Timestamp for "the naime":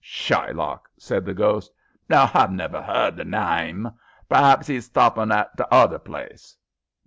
3.17-3.91